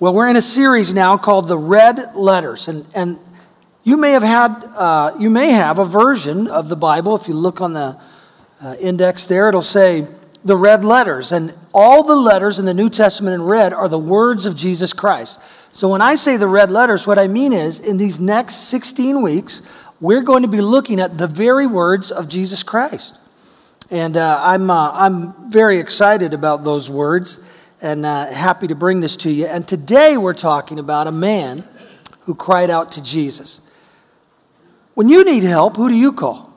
[0.00, 2.66] Well, we're in a series now called The Red Letters.
[2.66, 3.16] And, and
[3.84, 7.14] you may have had, uh, you may have a version of the Bible.
[7.14, 7.96] If you look on the
[8.60, 10.08] uh, index there, it'll say
[10.44, 11.30] the red letters.
[11.30, 14.92] And all the letters in the New Testament in red are the words of Jesus
[14.92, 15.38] Christ.
[15.70, 19.22] So when I say the red letters, what I mean is in these next 16
[19.22, 19.62] weeks,
[20.00, 23.16] we're going to be looking at the very words of Jesus Christ.
[23.90, 27.38] And uh, I'm, uh, I'm very excited about those words
[27.84, 29.44] and uh, happy to bring this to you.
[29.44, 31.68] And today we're talking about a man
[32.20, 33.60] who cried out to Jesus.
[34.94, 36.50] When you need help, who do you call?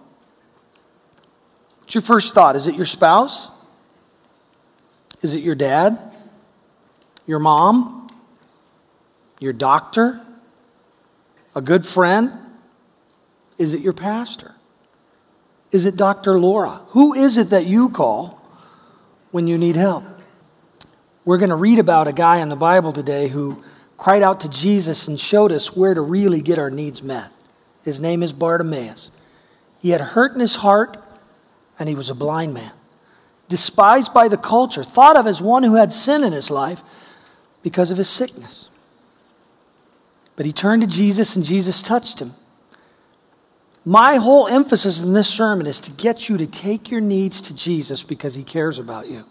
[1.82, 2.56] What's your first thought?
[2.56, 3.52] Is it your spouse?
[5.22, 6.00] Is it your dad?
[7.26, 8.10] Your mom?
[9.42, 10.22] Your doctor?
[11.56, 12.32] A good friend?
[13.58, 14.56] Is it your pastor?
[15.74, 16.40] Is it Dr.
[16.40, 16.84] Laura?
[16.90, 18.42] Who is it that you call
[19.32, 20.06] when you need help?
[21.28, 23.62] We're going to read about a guy in the Bible today who
[23.98, 27.34] cried out to Jesus and showed us where to really get our needs met.
[27.84, 29.12] His name is Bartimaeus.
[29.82, 30.96] He had hurt in his heart
[31.78, 32.72] and he was a blind man.
[33.50, 36.82] Despised by the culture, thought of as one who had sin in his life
[37.62, 38.70] because of his sickness.
[40.38, 42.36] But he turned to Jesus and Jesus touched him.
[43.84, 47.54] My whole emphasis in this sermon is to get you to take your needs to
[47.54, 49.26] Jesus because he cares about you.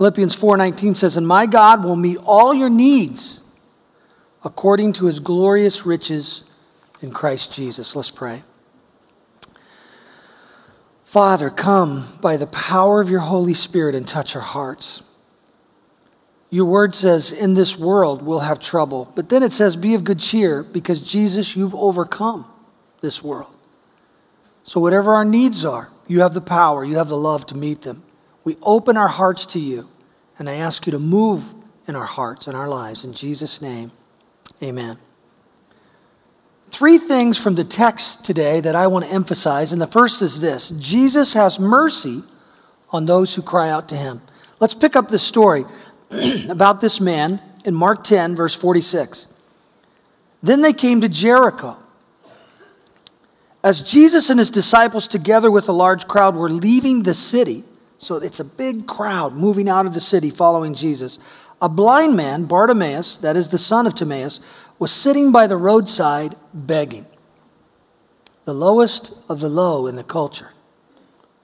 [0.00, 3.42] Philippians 4:19 says, "And my God will meet all your needs
[4.42, 6.42] according to his glorious riches
[7.02, 8.42] in Christ Jesus." Let's pray.
[11.04, 15.02] Father, come by the power of your Holy Spirit and touch our hearts.
[16.48, 19.12] Your word says, In this world we'll have trouble.
[19.14, 22.46] But then it says, Be of good cheer because Jesus, you've overcome
[23.02, 23.52] this world.
[24.62, 27.82] So, whatever our needs are, you have the power, you have the love to meet
[27.82, 28.02] them.
[28.50, 29.88] We open our hearts to you,
[30.36, 31.44] and I ask you to move
[31.86, 33.04] in our hearts and our lives.
[33.04, 33.92] In Jesus' name,
[34.60, 34.98] amen.
[36.72, 40.40] Three things from the text today that I want to emphasize, and the first is
[40.40, 42.24] this Jesus has mercy
[42.90, 44.20] on those who cry out to him.
[44.58, 45.64] Let's pick up the story
[46.48, 49.28] about this man in Mark 10, verse 46.
[50.42, 51.76] Then they came to Jericho.
[53.62, 57.62] As Jesus and his disciples, together with a large crowd, were leaving the city,
[58.00, 61.18] so it's a big crowd moving out of the city following Jesus,
[61.60, 64.40] a blind man, Bartimaeus, that is the son of Timaeus,
[64.78, 67.04] was sitting by the roadside begging.
[68.46, 70.52] The lowest of the low in the culture.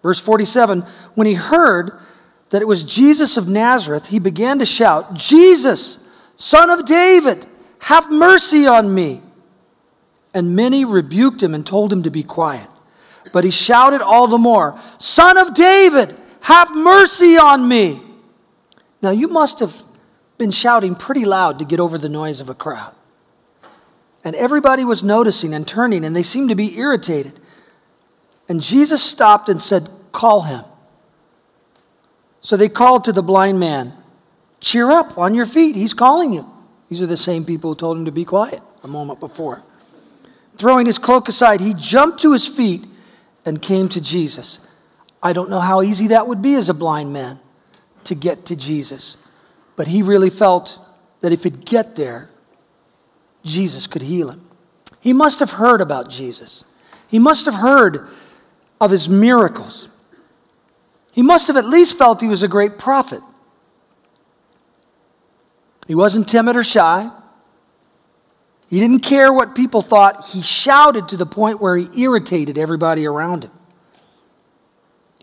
[0.03, 0.81] Verse 47
[1.15, 2.01] When he heard
[2.49, 5.99] that it was Jesus of Nazareth, he began to shout, Jesus,
[6.37, 7.47] son of David,
[7.81, 9.21] have mercy on me.
[10.33, 12.71] And many rebuked him and told him to be quiet.
[13.31, 18.01] But he shouted all the more, Son of David, have mercy on me.
[19.03, 19.83] Now you must have
[20.39, 22.95] been shouting pretty loud to get over the noise of a crowd.
[24.23, 27.41] And everybody was noticing and turning, and they seemed to be irritated.
[28.49, 30.65] And Jesus stopped and said, Call him.
[32.41, 33.93] So they called to the blind man,
[34.61, 35.75] Cheer up on your feet.
[35.75, 36.49] He's calling you.
[36.89, 39.65] These are the same people who told him to be quiet a moment before.
[40.59, 42.85] Throwing his cloak aside, he jumped to his feet
[43.45, 44.61] and came to Jesus.
[45.23, 47.41] I don't know how easy that would be as a blind man
[48.05, 49.17] to get to Jesus,
[49.75, 50.79] but he really felt
[51.21, 52.29] that if he'd get there,
[53.45, 54.47] Jesus could heal him.
[55.01, 56.65] He must have heard about Jesus.
[57.09, 58.09] He must have heard
[58.81, 59.91] of his miracles.
[61.13, 63.23] He must have at least felt he was a great prophet.
[65.87, 67.11] He wasn't timid or shy.
[68.69, 70.27] He didn't care what people thought.
[70.27, 73.53] He shouted to the point where he irritated everybody around him.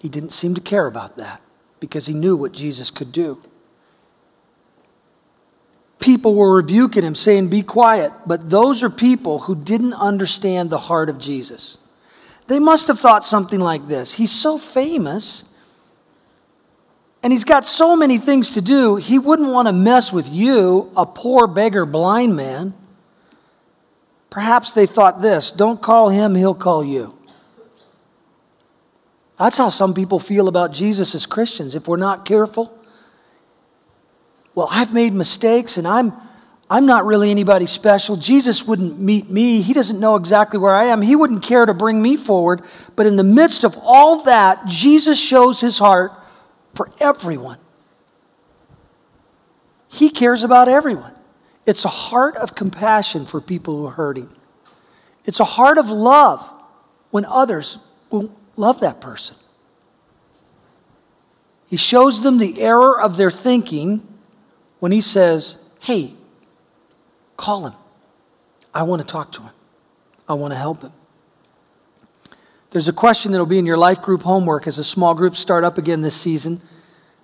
[0.04, 1.42] He didn't seem to care about that
[1.80, 3.42] because he knew what Jesus could do.
[5.98, 8.12] People were rebuking him, saying, Be quiet.
[8.26, 11.78] But those are people who didn't understand the heart of Jesus.
[12.48, 15.46] They must have thought something like this He's so famous,
[17.24, 20.92] and he's got so many things to do, he wouldn't want to mess with you,
[20.98, 22.74] a poor beggar blind man.
[24.30, 27.18] Perhaps they thought this don't call him, he'll call you.
[29.38, 32.78] That's how some people feel about Jesus as Christians if we're not careful.
[34.56, 36.14] Well, I've made mistakes and I'm,
[36.70, 38.16] I'm not really anybody special.
[38.16, 39.62] Jesus wouldn't meet me.
[39.62, 41.02] He doesn't know exactly where I am.
[41.02, 42.62] He wouldn't care to bring me forward.
[42.96, 46.12] But in the midst of all that, Jesus shows his heart
[46.76, 47.58] for everyone.
[49.88, 51.14] He cares about everyone.
[51.66, 54.30] It's a heart of compassion for people who are hurting.
[55.26, 56.44] It's a heart of love
[57.12, 57.78] when others
[58.10, 59.38] will love that person.
[61.68, 64.08] He shows them the error of their thinking
[64.80, 66.16] when he says, Hey,
[67.36, 67.74] call him.
[68.74, 69.52] I want to talk to him.
[70.28, 70.92] I want to help him.
[72.72, 75.64] There's a question that'll be in your life group homework as a small group start
[75.64, 76.62] up again this season.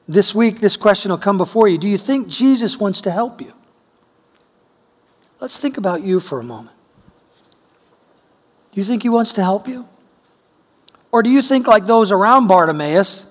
[0.08, 1.78] This week, this question will come before you.
[1.78, 3.54] Do you think Jesus wants to help you?
[5.40, 6.76] Let's think about you for a moment.
[8.72, 9.88] Do you think he wants to help you?
[11.12, 13.26] Or do you think, like those around Bartimaeus,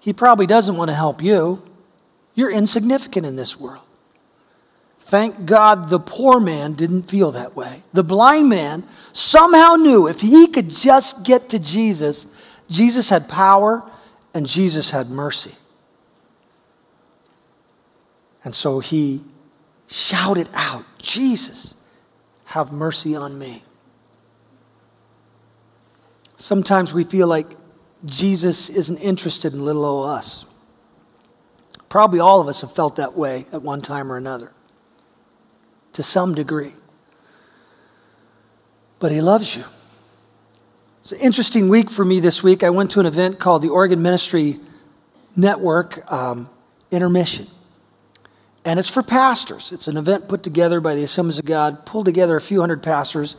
[0.00, 1.62] he probably doesn't want to help you?
[2.34, 3.84] You're insignificant in this world.
[5.00, 7.82] Thank God the poor man didn't feel that way.
[7.92, 12.26] The blind man somehow knew if he could just get to Jesus,
[12.70, 13.88] Jesus had power
[14.32, 15.54] and Jesus had mercy.
[18.44, 19.22] And so he
[19.86, 21.74] shouted out, Jesus,
[22.46, 23.62] have mercy on me.
[26.36, 27.56] Sometimes we feel like
[28.04, 30.44] Jesus isn't interested in little old us.
[31.88, 34.52] Probably all of us have felt that way at one time or another,
[35.92, 36.74] to some degree.
[38.98, 39.64] But He loves you.
[41.02, 42.62] It's an interesting week for me this week.
[42.62, 44.58] I went to an event called the Oregon Ministry
[45.36, 46.48] Network um,
[46.90, 47.46] Intermission.
[48.64, 49.70] And it's for pastors.
[49.70, 52.82] It's an event put together by the Assemblies of God, pulled together a few hundred
[52.82, 53.36] pastors.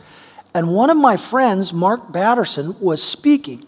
[0.56, 3.66] And one of my friends, Mark Batterson, was speaking.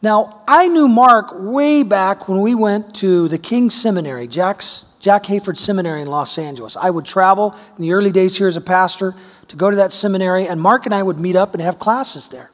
[0.00, 5.24] Now, I knew Mark way back when we went to the King Seminary, Jack's, Jack
[5.24, 6.76] Hayford Seminary in Los Angeles.
[6.76, 9.16] I would travel in the early days here as a pastor
[9.48, 12.28] to go to that seminary, and Mark and I would meet up and have classes
[12.28, 12.52] there.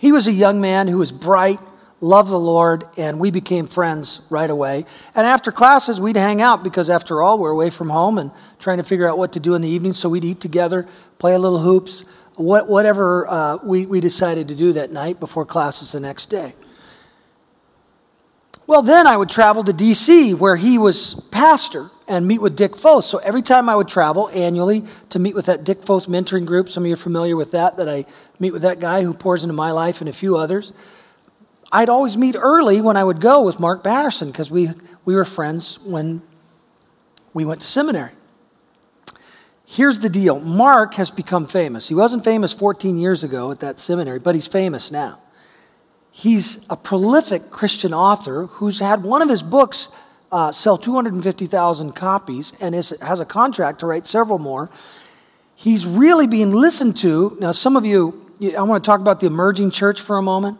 [0.00, 1.60] He was a young man who was bright,
[2.00, 4.86] loved the Lord, and we became friends right away.
[5.14, 8.78] And after classes, we'd hang out because, after all, we're away from home and trying
[8.78, 9.92] to figure out what to do in the evening.
[9.92, 10.88] So we'd eat together,
[11.18, 12.04] play a little hoops,
[12.36, 16.54] what, whatever uh, we, we decided to do that night before classes the next day.
[18.66, 22.76] Well, then I would travel to D.C., where he was pastor, and meet with Dick
[22.76, 23.04] Foth.
[23.04, 26.68] So every time I would travel annually to meet with that Dick Foth mentoring group,
[26.68, 28.06] some of you are familiar with that, that I
[28.38, 30.72] meet with that guy who pours into my life and a few others.
[31.70, 34.70] I'd always meet early when I would go with Mark Batterson because we,
[35.04, 36.22] we were friends when
[37.32, 38.12] we went to seminary.
[39.74, 41.88] Here's the deal Mark has become famous.
[41.88, 45.18] He wasn't famous 14 years ago at that seminary, but he's famous now.
[46.12, 49.88] He's a prolific Christian author who's had one of his books
[50.30, 54.70] uh, sell 250,000 copies and is, has a contract to write several more.
[55.56, 57.36] He's really being listened to.
[57.40, 60.56] Now, some of you, I want to talk about the emerging church for a moment.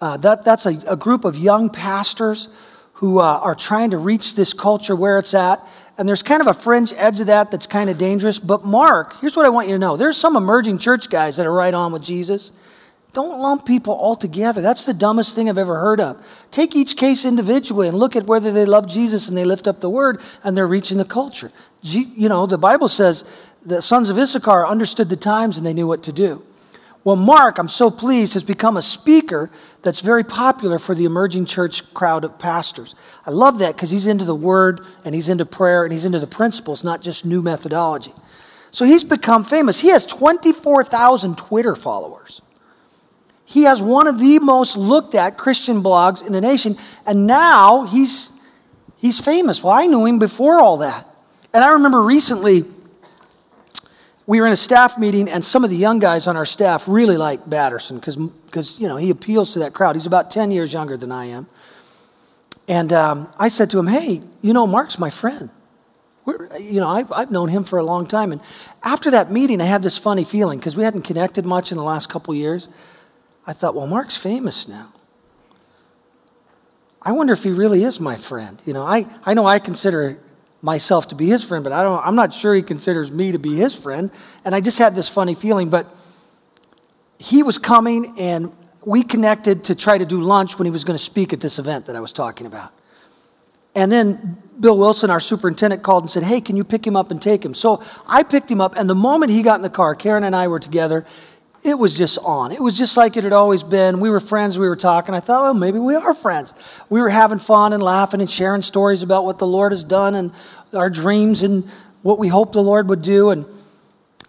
[0.00, 2.48] Uh, that, that's a, a, group of young pastors
[2.94, 5.64] who uh, are trying to reach this culture where it's at.
[5.98, 8.38] And there's kind of a fringe edge of that that's kind of dangerous.
[8.38, 11.46] But Mark, here's what I want you to know there's some emerging church guys that
[11.46, 12.52] are right on with Jesus.
[13.12, 14.62] Don't lump people all together.
[14.62, 16.24] That's the dumbest thing I've ever heard of.
[16.50, 19.82] Take each case individually and look at whether they love Jesus and they lift up
[19.82, 21.50] the word and they're reaching the culture.
[21.82, 23.24] You know, the Bible says
[23.64, 26.42] the sons of Issachar understood the times and they knew what to do.
[27.04, 29.50] Well, Mark, I'm so pleased, has become a speaker
[29.82, 32.94] that's very popular for the emerging church crowd of pastors.
[33.26, 36.20] I love that because he's into the word and he's into prayer and he's into
[36.20, 38.12] the principles, not just new methodology.
[38.70, 39.80] So he's become famous.
[39.80, 42.40] He has 24,000 Twitter followers.
[43.44, 47.84] He has one of the most looked at Christian blogs in the nation, and now
[47.84, 48.30] he's,
[48.96, 49.62] he's famous.
[49.62, 51.08] Well, I knew him before all that.
[51.52, 52.64] And I remember recently,
[54.26, 56.84] we were in a staff meeting, and some of the young guys on our staff
[56.86, 59.96] really like Batterson because, you know, he appeals to that crowd.
[59.96, 61.48] He's about 10 years younger than I am.
[62.68, 65.50] And um, I said to him, hey, you know, Mark's my friend.
[66.24, 68.30] We're, you know, I've, I've known him for a long time.
[68.30, 68.40] And
[68.84, 71.82] after that meeting, I had this funny feeling because we hadn't connected much in the
[71.82, 72.68] last couple years.
[73.44, 74.92] I thought, well, Mark's famous now.
[77.04, 78.62] I wonder if he really is my friend.
[78.64, 80.18] You know, I, I know I consider
[80.62, 83.38] myself to be his friend, but I don't, I'm not sure he considers me to
[83.38, 84.10] be his friend.
[84.44, 85.68] And I just had this funny feeling.
[85.68, 85.94] But
[87.18, 88.52] he was coming, and
[88.84, 91.58] we connected to try to do lunch when he was going to speak at this
[91.58, 92.72] event that I was talking about.
[93.74, 97.10] And then Bill Wilson, our superintendent, called and said, Hey, can you pick him up
[97.10, 97.54] and take him?
[97.54, 100.36] So I picked him up, and the moment he got in the car, Karen and
[100.36, 101.06] I were together,
[101.62, 102.50] it was just on.
[102.50, 104.00] It was just like it had always been.
[104.00, 105.14] We were friends, we were talking.
[105.14, 106.54] I thought, well, maybe we are friends.
[106.88, 110.14] We were having fun and laughing and sharing stories about what the Lord has done
[110.14, 110.32] and
[110.72, 111.68] our dreams and
[112.02, 113.30] what we hope the Lord would do.
[113.30, 113.46] And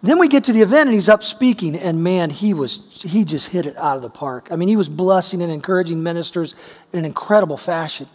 [0.00, 3.24] then we get to the event and he's up speaking, and man, he was he
[3.24, 4.48] just hit it out of the park.
[4.50, 6.54] I mean, he was blessing and encouraging ministers
[6.92, 8.06] in an incredible fashion.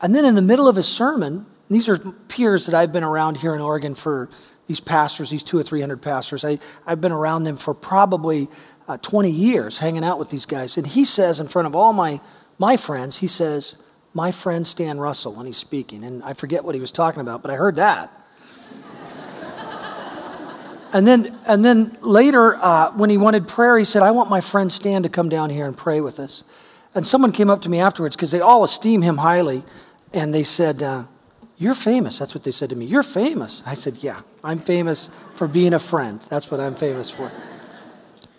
[0.00, 3.36] And then in the middle of his sermon, these are peers that I've been around
[3.38, 4.28] here in Oregon for
[4.70, 6.44] these pastors, these two or three hundred pastors.
[6.44, 8.48] I, I've been around them for probably
[8.86, 10.76] uh, 20 years hanging out with these guys.
[10.76, 12.20] And he says, in front of all my,
[12.56, 13.74] my friends, he says,
[14.14, 16.04] My friend Stan Russell, when he's speaking.
[16.04, 18.12] And I forget what he was talking about, but I heard that.
[20.92, 24.40] And then, and then later, uh, when he wanted prayer, he said, I want my
[24.40, 26.42] friend Stan to come down here and pray with us.
[26.96, 29.62] And someone came up to me afterwards because they all esteem him highly.
[30.12, 31.04] And they said, uh,
[31.60, 32.18] You're famous.
[32.18, 32.86] That's what they said to me.
[32.86, 33.62] You're famous.
[33.66, 36.18] I said, Yeah, I'm famous for being a friend.
[36.30, 37.30] That's what I'm famous for.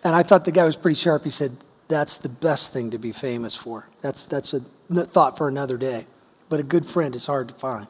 [0.04, 1.24] And I thought the guy was pretty sharp.
[1.24, 1.56] He said,
[1.88, 3.86] That's the best thing to be famous for.
[4.02, 4.62] That's, that's a
[5.06, 6.08] thought for another day.
[6.50, 7.86] But a good friend is hard to find.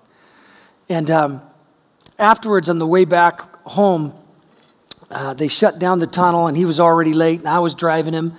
[0.90, 1.42] And um,
[2.20, 4.14] afterwards, on the way back home,
[5.10, 8.14] uh, they shut down the tunnel and he was already late and I was driving
[8.14, 8.34] him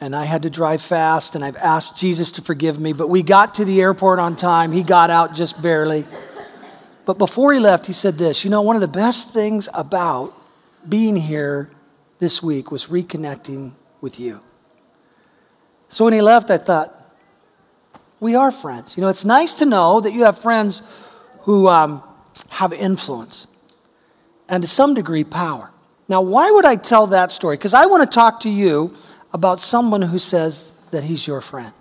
[0.00, 2.92] and I had to drive fast and I've asked Jesus to forgive me.
[2.92, 4.72] But we got to the airport on time.
[4.72, 6.06] He got out just barely.
[7.04, 10.32] But before he left, he said this You know, one of the best things about
[10.88, 11.70] being here
[12.18, 14.40] this week was reconnecting with you.
[15.88, 16.96] So when he left, I thought,
[18.20, 18.96] we are friends.
[18.96, 20.82] You know, it's nice to know that you have friends
[21.42, 22.02] who um,
[22.48, 23.46] have influence
[24.48, 25.70] and to some degree power.
[26.08, 27.56] Now, why would I tell that story?
[27.56, 28.94] Because I want to talk to you
[29.32, 31.72] about someone who says that he's your friend.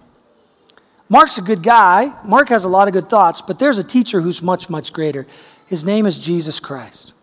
[1.08, 2.14] Mark's a good guy.
[2.24, 5.26] Mark has a lot of good thoughts, but there's a teacher who's much, much greater.
[5.66, 7.14] His name is Jesus Christ.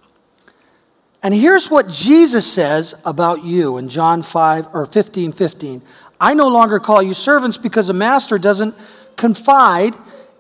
[1.23, 5.83] And here's what Jesus says about you in John 5 or 15 15.
[6.21, 8.75] I no longer call you servants because a master doesn't
[9.17, 9.95] confide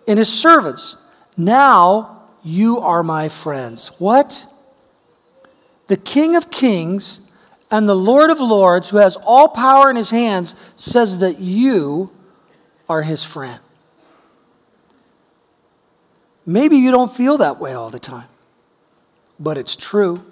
[0.06, 0.96] in his servants.
[1.36, 3.88] Now you are my friends.
[3.98, 4.46] What?
[5.86, 7.20] the King of Kings
[7.70, 12.12] and the Lord of Lords, who has all power in his hands, says that you
[12.88, 13.60] are his friend.
[16.44, 18.28] Maybe you don't feel that way all the time,
[19.40, 20.24] but it's true.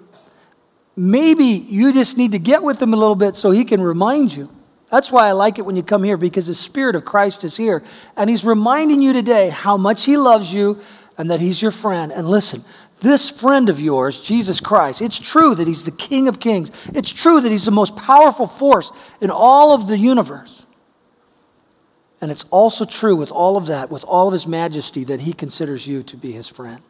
[0.95, 4.33] Maybe you just need to get with him a little bit so he can remind
[4.33, 4.47] you.
[4.89, 7.57] That's why I like it when you come here because the Spirit of Christ is
[7.57, 7.83] here.
[8.15, 10.79] And he's reminding you today how much he loves you
[11.17, 12.13] and that he's your friend.
[12.13, 12.63] And listen,
[13.01, 16.71] this friend of yours, Jesus Christ, it's true that he's the King of Kings.
[16.93, 20.65] It's true that he's the most powerful force in all of the universe.
[22.21, 25.33] And it's also true with all of that, with all of his majesty, that he
[25.33, 26.81] considers you to be his friend.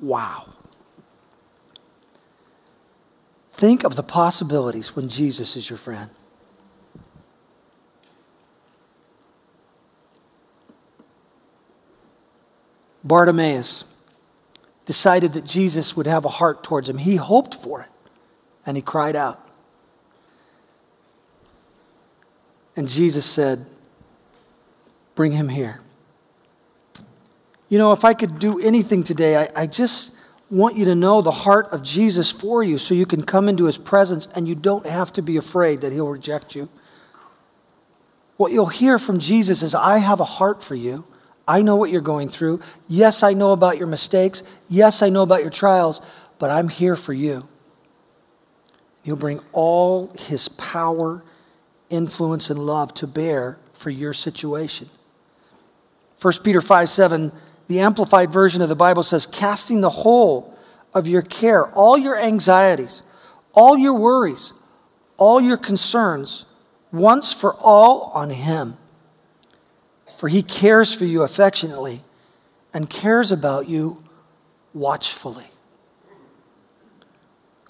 [0.00, 0.54] Wow.
[3.52, 6.10] Think of the possibilities when Jesus is your friend.
[13.02, 13.84] Bartimaeus
[14.88, 16.96] decided that Jesus would have a heart towards him.
[16.96, 17.90] He hoped for it,
[18.64, 19.46] and he cried out.
[22.74, 23.66] And Jesus said,
[25.14, 25.82] Bring him here.
[27.68, 30.12] You know, if I could do anything today, I, I, just
[30.50, 33.66] want you to know the heart of Jesus for you so you can come into
[33.66, 36.70] his presence and you don't have to be afraid that he'll reject you.
[38.38, 41.04] What you'll hear from Jesus is, I have a heart for you.
[41.48, 42.60] I know what you're going through.
[42.88, 44.42] Yes, I know about your mistakes.
[44.68, 46.02] Yes, I know about your trials,
[46.38, 47.48] but I'm here for you.
[49.02, 51.24] He'll bring all his power,
[51.88, 54.90] influence, and love to bear for your situation.
[56.20, 57.32] 1 Peter 5 7,
[57.68, 60.54] the amplified version of the Bible says, casting the whole
[60.92, 63.02] of your care, all your anxieties,
[63.54, 64.52] all your worries,
[65.16, 66.44] all your concerns,
[66.92, 68.76] once for all on him
[70.18, 72.02] for he cares for you affectionately
[72.74, 74.02] and cares about you
[74.74, 75.46] watchfully.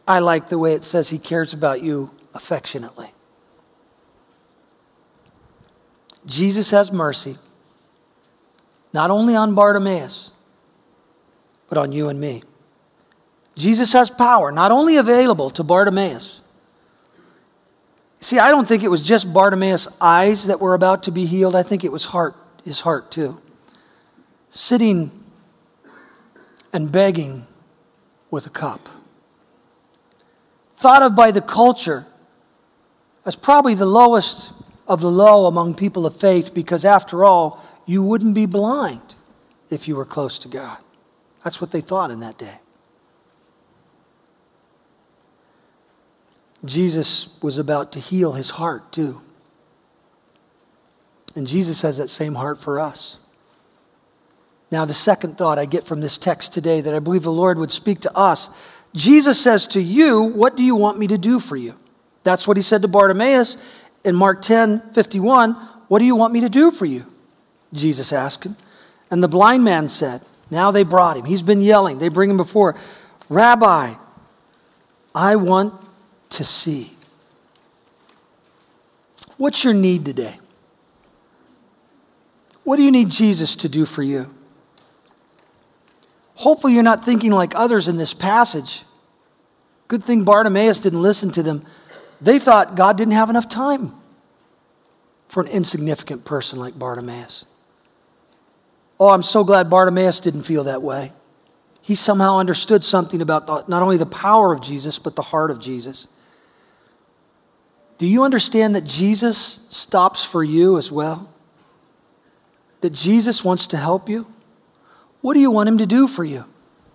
[0.07, 3.13] I like the way it says he cares about you affectionately.
[6.25, 7.37] Jesus has mercy,
[8.95, 10.33] not only on Bartimaeus,
[11.69, 12.43] but on you and me.
[13.57, 16.43] Jesus has power, not only available to Bartimaeus,
[18.21, 21.55] See, I don't think it was just Bartimaeus' eyes that were about to be healed.
[21.55, 23.41] I think it was heart, his heart too.
[24.51, 25.13] Sitting
[26.73, 27.47] and begging
[28.31, 28.89] with a cup.
[30.77, 32.07] Thought of by the culture
[33.25, 34.53] as probably the lowest
[34.87, 39.15] of the low among people of faith because, after all, you wouldn't be blind
[39.71, 40.79] if you were close to God.
[41.45, 42.59] That's what they thought in that day.
[46.65, 49.21] Jesus was about to heal his heart too.
[51.35, 53.19] And Jesus has that same heart for us.
[54.71, 57.59] Now, the second thought I get from this text today that I believe the Lord
[57.59, 58.51] would speak to us
[58.95, 61.75] Jesus says to you, What do you want me to do for you?
[62.25, 63.57] That's what he said to Bartimaeus
[64.05, 65.55] in Mark 10 51.
[65.89, 67.07] What do you want me to do for you?
[67.73, 68.57] Jesus asked him.
[69.11, 71.25] And the blind man said, Now they brought him.
[71.25, 71.99] He's been yelling.
[71.99, 72.75] They bring him before.
[73.29, 73.95] Rabbi,
[75.15, 75.75] I want
[76.31, 76.97] to see.
[79.37, 80.39] What's your need today?
[82.65, 84.35] What do you need Jesus to do for you?
[86.35, 88.85] Hopefully, you're not thinking like others in this passage
[89.89, 91.65] Good thing Bartimaeus didn't listen to them.
[92.21, 93.95] They thought God didn't have enough time
[95.29, 97.47] for an insignificant person like Bartimaeus.
[99.01, 101.13] Oh, I'm so glad Bartimaeus didn't feel that way.
[101.81, 105.59] He somehow understood something about not only the power of Jesus, but the heart of
[105.59, 106.07] Jesus.
[107.99, 111.29] Do you understand that Jesus stops for you as well?
[112.81, 114.27] That Jesus wants to help you?
[115.21, 116.45] What do you want him to do for you?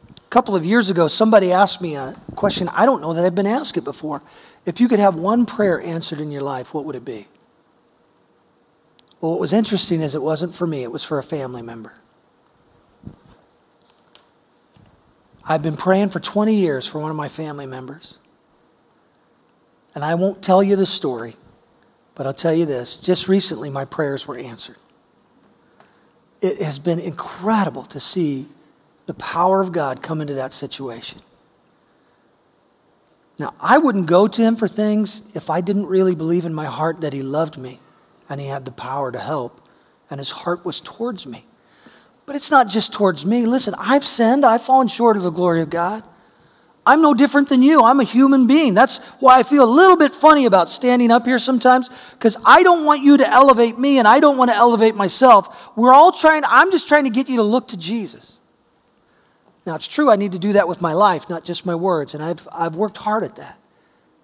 [0.10, 2.70] A couple of years ago, somebody asked me a question.
[2.70, 4.22] I don't know that I've been asked it before.
[4.66, 7.28] If you could have one prayer answered in your life, what would it be?
[9.20, 11.94] Well, what was interesting is it wasn't for me, it was for a family member.
[15.46, 18.18] I've been praying for 20 years for one of my family members.
[19.96, 21.36] And I won't tell you the story,
[22.16, 22.98] but I'll tell you this.
[22.98, 24.78] Just recently, my prayers were answered.
[26.42, 28.48] It has been incredible to see
[29.06, 31.22] the power of God come into that situation.
[33.40, 36.66] Now, I wouldn't go to him for things if I didn't really believe in my
[36.66, 37.80] heart that he loved me
[38.30, 39.68] and he had the power to help,
[40.10, 41.46] and his heart was towards me.
[42.26, 43.46] But it's not just towards me.
[43.46, 46.04] Listen, I've sinned, I've fallen short of the glory of God.
[46.86, 47.84] I'm no different than you.
[47.84, 48.74] I'm a human being.
[48.74, 52.64] That's why I feel a little bit funny about standing up here sometimes, because I
[52.64, 55.72] don't want you to elevate me and I don't want to elevate myself.
[55.78, 58.40] We're all trying, I'm just trying to get you to look to Jesus.
[59.66, 62.14] Now, it's true, I need to do that with my life, not just my words,
[62.14, 63.58] and I've, I've worked hard at that,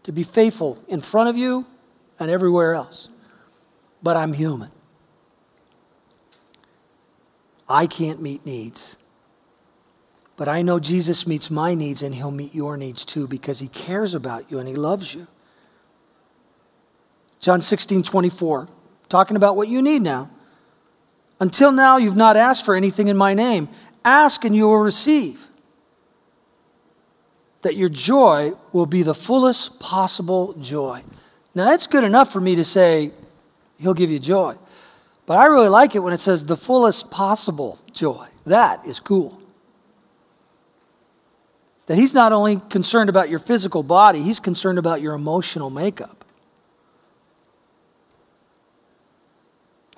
[0.04, 1.66] to be faithful in front of you
[2.20, 3.08] and everywhere else
[4.02, 4.72] but I'm human.
[7.68, 8.98] I can't meet needs.
[10.40, 13.68] But I know Jesus meets my needs and he'll meet your needs too because he
[13.68, 15.28] cares about you and he loves you.
[17.42, 18.70] John 16, 24,
[19.10, 20.30] talking about what you need now.
[21.42, 23.68] Until now, you've not asked for anything in my name.
[24.06, 25.42] Ask and you will receive.
[27.64, 31.04] That your joy will be the fullest possible joy.
[31.54, 33.12] Now, that's good enough for me to say,
[33.78, 34.56] He'll give you joy.
[35.26, 38.28] But I really like it when it says the fullest possible joy.
[38.46, 39.39] That is cool.
[41.90, 46.24] That He's not only concerned about your physical body, He's concerned about your emotional makeup.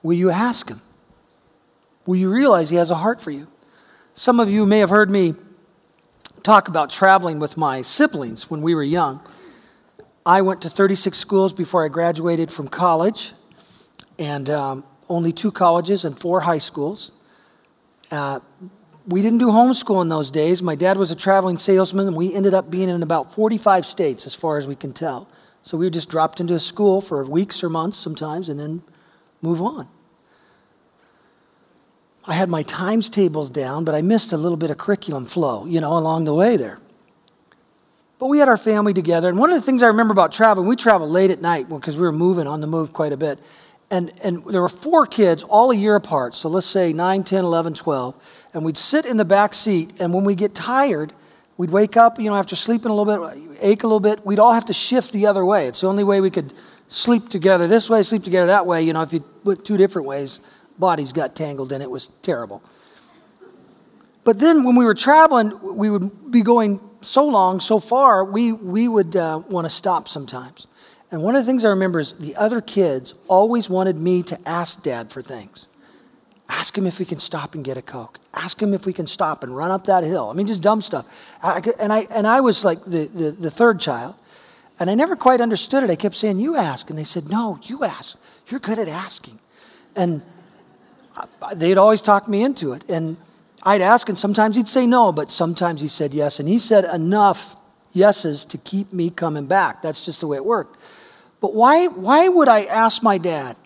[0.01, 0.79] Will you ask Him?
[2.05, 3.45] Will you realize He has a heart for you?
[4.13, 5.35] Some of you may have heard me
[6.43, 9.19] talk about traveling with my siblings when we were young.
[10.25, 13.33] I went to 36 schools before I graduated from college
[14.17, 17.11] and um, only two colleges and four high schools.
[18.09, 18.39] Uh,
[19.07, 20.61] we didn't do homeschool in those days.
[20.61, 24.27] My dad was a traveling salesman, and we ended up being in about 45 states
[24.27, 25.27] as far as we can tell.
[25.63, 28.81] So we were just dropped into a school for weeks or months sometimes and then
[29.41, 29.87] move on.
[32.25, 35.65] I had my times tables down, but I missed a little bit of curriculum flow,
[35.65, 36.79] you know, along the way there.
[38.19, 40.67] But we had our family together, and one of the things I remember about traveling,
[40.67, 43.39] we traveled late at night because we were moving on the move quite a bit
[43.91, 46.33] and, and there were four kids all a year apart.
[46.33, 48.15] So let's say 9 10 11 12
[48.53, 49.93] and we'd sit in the back seat.
[49.99, 51.13] And when we get tired
[51.57, 54.25] we'd wake up you know after sleeping a little bit ache a little bit.
[54.25, 55.67] We'd all have to shift the other way.
[55.67, 56.53] It's the only way we could
[56.87, 58.81] sleep together this way sleep together that way.
[58.81, 60.39] You know if you went two different ways
[60.79, 61.91] bodies got tangled and it.
[61.91, 62.63] Was terrible.
[64.23, 68.53] But then when we were traveling we would be going so long so far we,
[68.53, 70.67] we would uh, want to stop sometimes
[71.11, 74.39] and one of the things I remember is the other kids always wanted me to
[74.47, 75.67] ask dad for things.
[76.47, 78.19] Ask him if we can stop and get a Coke.
[78.33, 80.29] Ask him if we can stop and run up that hill.
[80.29, 81.05] I mean, just dumb stuff.
[81.43, 84.15] I, and, I, and I was like the, the, the third child,
[84.79, 85.89] and I never quite understood it.
[85.89, 86.89] I kept saying, You ask.
[86.89, 88.17] And they said, No, you ask.
[88.47, 89.39] You're good at asking.
[89.95, 90.21] And
[91.55, 92.83] they'd always talk me into it.
[92.89, 93.17] And
[93.63, 96.39] I'd ask, and sometimes he'd say no, but sometimes he said yes.
[96.39, 97.55] And he said enough
[97.93, 99.81] yeses to keep me coming back.
[99.81, 100.77] That's just the way it worked.
[101.41, 103.57] But why, why would I ask my dad?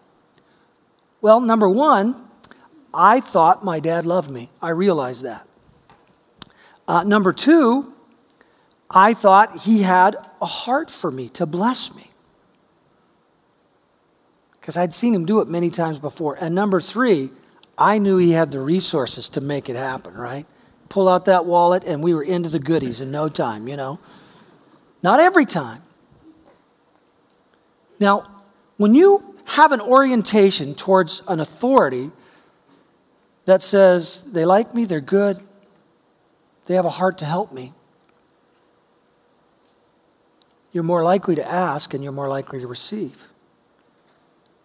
[1.21, 2.15] Well, number one,
[2.93, 4.49] I thought my dad loved me.
[4.61, 5.45] I realized that.
[6.87, 7.93] Uh, number two,
[8.89, 12.09] I thought he had a heart for me to bless me.
[14.53, 16.37] Because I'd seen him do it many times before.
[16.39, 17.29] And number three,
[17.77, 20.45] I knew he had the resources to make it happen, right?
[20.87, 23.99] Pull out that wallet, and we were into the goodies in no time, you know?
[25.03, 25.81] Not every time.
[27.99, 28.43] Now,
[28.77, 32.11] when you have an orientation towards an authority
[33.45, 35.39] that says they like me, they're good,
[36.65, 37.73] they have a heart to help me,
[40.71, 43.15] you're more likely to ask and you're more likely to receive.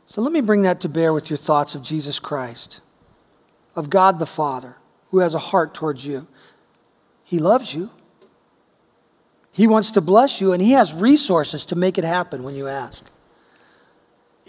[0.07, 2.81] So let me bring that to bear with your thoughts of Jesus Christ,
[3.77, 4.75] of God the Father,
[5.12, 6.27] who has a heart towards you.
[7.23, 7.93] He loves you.
[9.53, 12.66] He wants to bless you, and He has resources to make it happen when you
[12.66, 13.05] ask.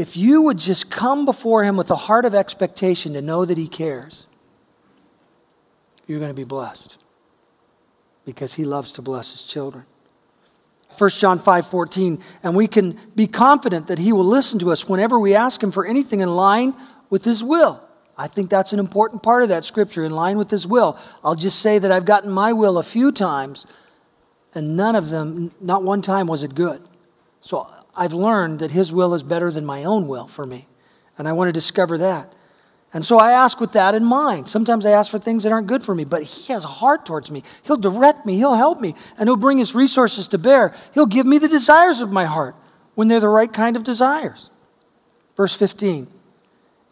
[0.01, 3.59] If you would just come before Him with a heart of expectation to know that
[3.59, 4.25] He cares,
[6.07, 6.97] you're going to be blessed
[8.25, 9.85] because He loves to bless His children.
[10.97, 14.89] 1 John 5 14, and we can be confident that He will listen to us
[14.89, 16.73] whenever we ask Him for anything in line
[17.11, 17.87] with His will.
[18.17, 20.97] I think that's an important part of that scripture, in line with His will.
[21.23, 23.67] I'll just say that I've gotten my will a few times,
[24.55, 26.81] and none of them, not one time was it good.
[27.39, 30.65] So I've learned that His will is better than my own will for me,
[31.19, 32.33] and I want to discover that.
[32.95, 34.49] And so I ask with that in mind.
[34.49, 37.05] Sometimes I ask for things that aren't good for me, but He has a heart
[37.05, 37.43] towards me.
[37.61, 40.73] He'll direct me, He'll help me, and He'll bring His resources to bear.
[40.95, 42.55] He'll give me the desires of my heart
[42.95, 44.49] when they're the right kind of desires.
[45.37, 46.07] Verse 15.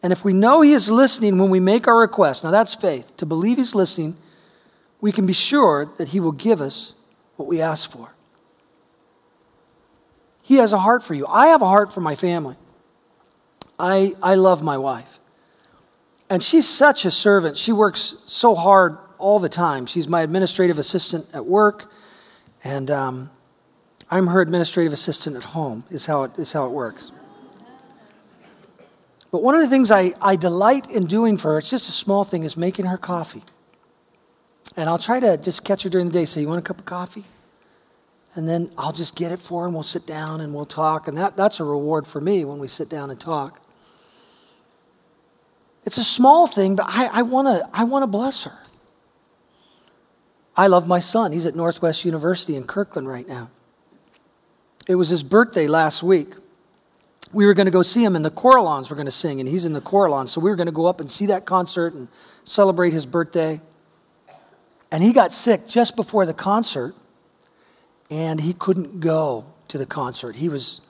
[0.03, 3.17] And if we know He is listening when we make our request, now that's faith,
[3.17, 4.15] to believe He's listening,
[5.01, 6.93] we can be sure that He will give us
[7.35, 8.09] what we ask for.
[10.49, 11.27] He has a heart for you.
[11.27, 12.55] I have a heart for my family.
[13.77, 15.19] I, I love my wife.
[16.27, 17.55] And she's such a servant.
[17.55, 19.85] She works so hard all the time.
[19.85, 21.91] She's my administrative assistant at work,
[22.63, 23.29] and um,
[24.09, 27.11] I'm her administrative assistant at home, is how it, is how it works.
[29.29, 31.91] But one of the things I, I delight in doing for her, it's just a
[31.91, 33.43] small thing, is making her coffee.
[34.75, 36.79] And I'll try to just catch her during the day, say, You want a cup
[36.79, 37.25] of coffee?
[38.35, 41.07] And then I'll just get it for her, and we'll sit down and we'll talk.
[41.07, 43.59] And that, that's a reward for me when we sit down and talk.
[45.85, 48.57] It's a small thing, but I, I want to I wanna bless her.
[50.55, 51.31] I love my son.
[51.31, 53.49] He's at Northwest University in Kirkland right now.
[54.87, 56.33] It was his birthday last week.
[57.31, 59.47] We were going to go see him, and the Choralons were going to sing, and
[59.47, 60.29] he's in the Choralons.
[60.29, 62.07] So we were going to go up and see that concert and
[62.43, 63.61] celebrate his birthday.
[64.91, 66.95] And he got sick just before the concert,
[68.09, 70.35] and he couldn't go to the concert.
[70.35, 70.81] He was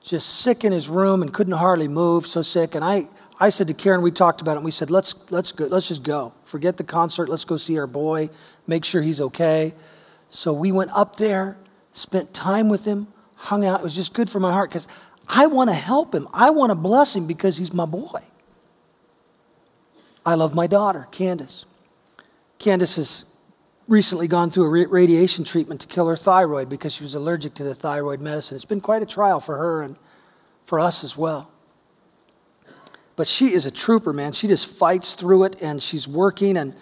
[0.00, 2.74] just sick in his room and couldn't hardly move, so sick.
[2.74, 3.08] And I,
[3.40, 5.88] I said to Karen, we talked about it, and we said, let's, let's, go, let's
[5.88, 6.32] just go.
[6.44, 7.28] Forget the concert.
[7.28, 8.30] Let's go see our boy,
[8.66, 9.74] make sure he's okay.
[10.30, 11.56] So we went up there,
[11.92, 13.80] spent time with him, hung out.
[13.80, 14.86] It was just good for my heart because
[15.28, 16.28] I want to help him.
[16.32, 18.22] I want to bless him because he's my boy.
[20.24, 21.66] I love my daughter, Candace.
[22.58, 23.24] Candace has
[23.88, 27.62] recently gone through a radiation treatment to kill her thyroid because she was allergic to
[27.62, 28.56] the thyroid medicine.
[28.56, 29.96] It's been quite a trial for her and
[30.64, 31.50] for us as well.
[33.14, 34.32] But she is a trooper, man.
[34.32, 36.74] She just fights through it and she's working and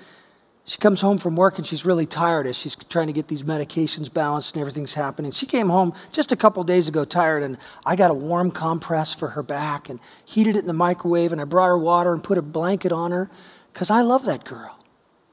[0.65, 3.43] she comes home from work and she's really tired as she's trying to get these
[3.43, 5.31] medications balanced and everything's happening.
[5.31, 9.13] She came home just a couple days ago tired and I got a warm compress
[9.15, 12.25] for her back and heated it in the microwave and I brought her water and
[12.25, 13.31] put a blanket on her
[13.75, 14.79] because I love that girl.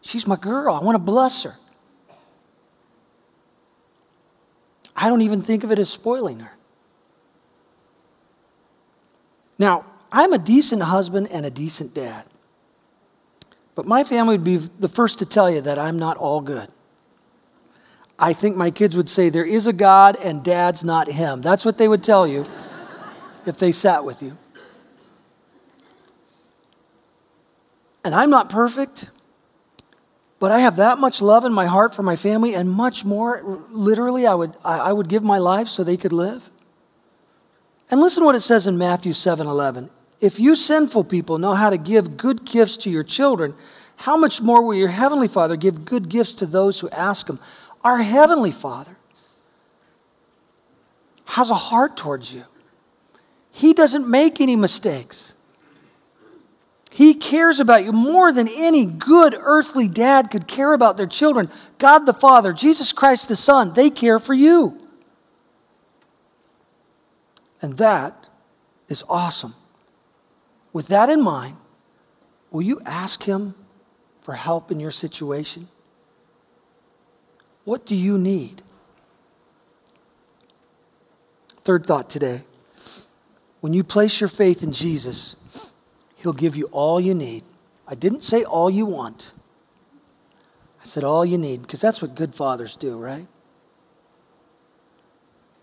[0.02, 0.74] She's my girl.
[0.74, 1.56] I want to bless her.
[4.96, 6.52] I don't even think of it as spoiling her.
[9.58, 12.26] Now, I'm a decent husband and a decent dad.
[13.76, 16.68] But my family would be the first to tell you that I'm not all good.
[18.20, 21.42] I think my kids would say there is a God and dad's not him.
[21.42, 22.44] That's what they would tell you
[23.46, 24.38] if they sat with you.
[28.04, 29.10] And I'm not perfect,
[30.42, 33.64] but I have that much love in my heart for my family and much more.
[33.70, 36.50] Literally, I would, I would give my life so they could live.
[37.92, 39.92] And listen what it says in Matthew 7 11.
[40.20, 43.54] If you sinful people know how to give good gifts to your children,
[43.98, 47.40] how much more will your heavenly Father give good gifts to those who ask him?
[47.84, 48.98] Our heavenly Father
[51.26, 52.46] has a heart towards you.
[53.52, 55.36] He doesn't make any mistakes.
[56.94, 61.50] He cares about you more than any good earthly dad could care about their children.
[61.78, 64.78] God the Father, Jesus Christ the Son, they care for you.
[67.62, 68.28] And that
[68.90, 69.56] is awesome.
[70.74, 71.56] With that in mind,
[72.50, 73.56] will you ask Him
[74.22, 75.70] for help in your situation?
[77.64, 78.64] What do you need?
[81.64, 82.44] Third thought today
[83.62, 85.38] when you place your faith in Jesus,
[86.22, 87.44] He'll give you all you need.
[87.88, 89.34] I didn't say all you want,
[90.80, 93.28] I said all you need because that's what good fathers do, right?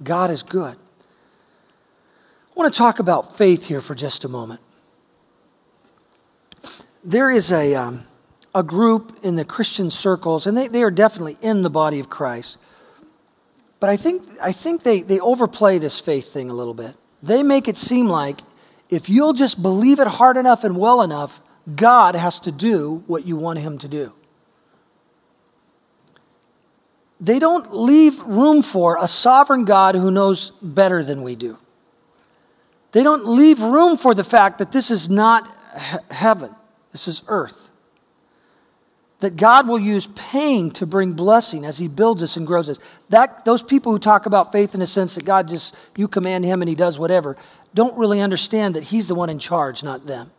[0.03, 0.77] God is good.
[0.77, 4.61] I want to talk about faith here for just a moment
[7.05, 8.05] there is a, um,
[8.55, 12.11] a group in the Christian circles, and they, they are definitely in the body of
[12.11, 12.59] Christ.
[13.81, 16.95] But I think, I think they, they overplay this faith thing a little bit.
[17.23, 18.41] They make it seem like
[18.91, 21.41] if you'll just believe it hard enough and well enough,
[21.75, 24.13] God has to do what you want Him to do.
[27.21, 31.59] they don't leave room for a sovereign God who knows better than we do.
[32.93, 35.47] They don't leave room for the fact that this is not
[35.77, 36.55] he- heaven,
[36.93, 37.69] this is earth.
[39.21, 42.79] That God will use pain to bring blessing as He builds us and grows us.
[43.09, 46.45] That, those people who talk about faith in the sense that God just, you command
[46.45, 47.37] Him and He does whatever,
[47.75, 50.31] don't really understand that He's the one in charge, not them.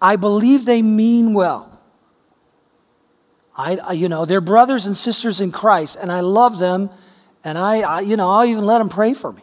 [0.00, 1.80] I believe they mean well.
[3.54, 6.90] I, you know, they're brothers and sisters in Christ, and I love them,
[7.44, 9.42] and I, I, you know, I'll even let them pray for me.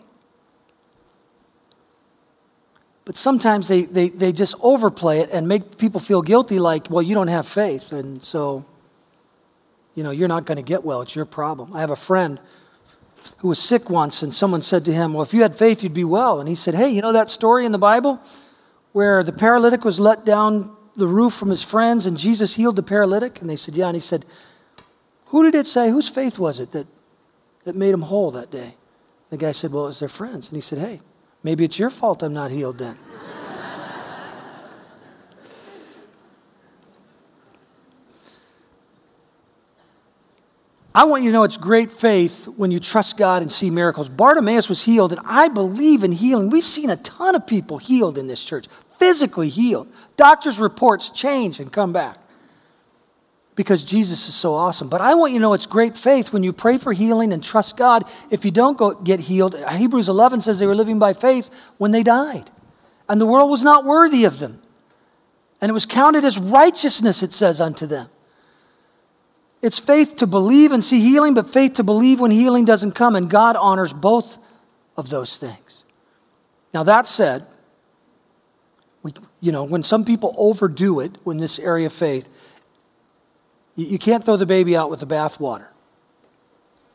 [3.05, 7.03] But sometimes they, they, they just overplay it and make people feel guilty, like, well,
[7.03, 8.65] you don't have faith, and so,
[9.95, 11.01] you know, you're not going to get well.
[11.01, 11.75] It's your problem.
[11.75, 12.39] I have a friend
[13.37, 15.93] who was sick once, and someone said to him, well, if you had faith, you'd
[15.93, 16.39] be well.
[16.39, 18.21] And he said, hey, you know that story in the Bible
[18.91, 22.83] where the paralytic was let down the roof from his friends and Jesus healed the
[22.83, 23.41] paralytic?
[23.41, 23.87] And they said, Yeah.
[23.87, 24.25] And he said,
[25.27, 25.89] Who did it say?
[25.89, 26.87] Whose faith was it that,
[27.63, 28.75] that made him whole that day?
[29.29, 30.47] The guy said, Well, it was their friends.
[30.47, 31.01] And he said, Hey,
[31.43, 32.97] maybe it's your fault I'm not healed then.
[40.99, 44.09] I want you to know it's great faith when you trust God and see miracles.
[44.09, 46.49] Bartimaeus was healed, and I believe in healing.
[46.49, 48.65] We've seen a ton of people healed in this church,
[48.97, 49.87] physically healed.
[50.17, 52.17] Doctors' reports change and come back
[53.55, 54.89] because Jesus is so awesome.
[54.89, 57.41] But I want you to know it's great faith when you pray for healing and
[57.41, 58.03] trust God.
[58.29, 61.91] If you don't go get healed, Hebrews 11 says they were living by faith when
[61.91, 62.51] they died,
[63.07, 64.61] and the world was not worthy of them.
[65.61, 68.09] And it was counted as righteousness, it says, unto them.
[69.61, 73.15] It's faith to believe and see healing, but faith to believe when healing doesn't come,
[73.15, 74.37] and God honors both
[74.95, 75.83] of those things.
[76.73, 77.45] Now, that said,
[79.03, 82.29] we, you know, when some people overdo it in this area of faith,
[83.75, 85.67] you, you can't throw the baby out with the bathwater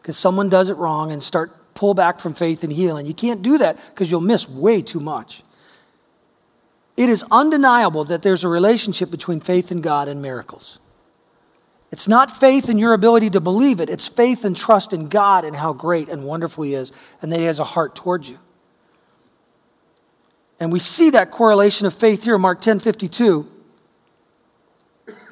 [0.01, 3.05] because someone does it wrong and start pull back from faith and healing.
[3.05, 5.43] You can't do that because you'll miss way too much.
[6.97, 10.79] It is undeniable that there's a relationship between faith in God and miracles.
[11.95, 15.45] It's not faith in your ability to believe it, it's faith and trust in God
[15.45, 16.91] and how great and wonderful He is
[17.23, 18.37] and that He has a heart towards you.
[20.59, 23.49] And we see that correlation of faith here in Mark 10 52.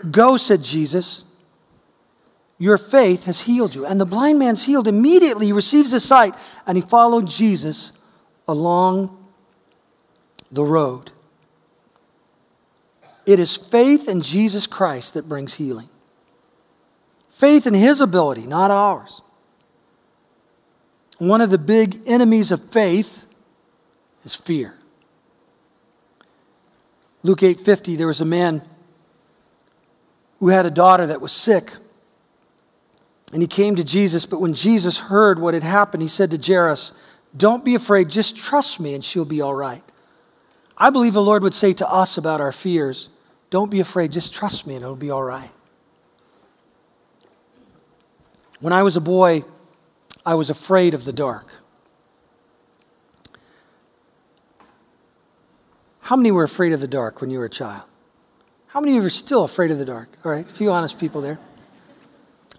[0.08, 1.24] Go, said Jesus.
[2.58, 3.84] Your faith has healed you.
[3.84, 4.86] And the blind man's healed.
[4.86, 6.32] Immediately he receives his sight
[6.64, 7.90] and he followed Jesus
[8.46, 9.18] along
[10.52, 11.10] the road.
[13.26, 15.88] It is faith in Jesus Christ that brings healing.
[17.32, 19.22] Faith in his ability, not ours.
[21.18, 23.26] One of the big enemies of faith
[24.24, 24.74] is fear.
[27.22, 28.62] Luke 8:50 there was a man
[30.40, 31.72] who had a daughter that was sick.
[33.32, 36.38] And he came to Jesus, but when Jesus heard what had happened, he said to
[36.38, 36.92] Jairus,
[37.36, 39.84] "Don't be afraid, just trust me and she'll be all right."
[40.76, 43.08] I believe the Lord would say to us about our fears,
[43.50, 45.52] "Don't be afraid, just trust me and it'll be all right."
[48.62, 49.44] When I was a boy,
[50.24, 51.48] I was afraid of the dark.
[55.98, 57.82] How many were afraid of the dark when you were a child?
[58.68, 60.16] How many of you are still afraid of the dark?
[60.24, 61.40] All right, a few honest people there.